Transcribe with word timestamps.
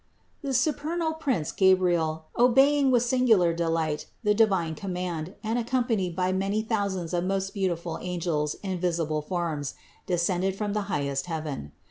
113. 0.41 0.47
The 0.49 0.53
supernal 0.55 1.13
prince 1.13 1.51
Gabriel, 1.51 2.25
obeying 2.35 2.89
with 2.89 3.03
sin 3.03 3.27
gular 3.27 3.55
delight 3.55 4.07
the 4.23 4.33
divine 4.33 4.73
command 4.73 5.35
and 5.43 5.59
accompanied 5.59 6.15
by 6.15 6.31
many 6.31 6.63
thousands 6.63 7.13
of 7.13 7.23
most 7.23 7.53
beautiful 7.53 7.99
angels 8.01 8.55
in 8.63 8.79
visible 8.79 9.21
forms, 9.21 9.75
descended 10.07 10.55
from 10.55 10.73
the 10.73 10.89
highest 10.89 11.27
heaven. 11.27 11.73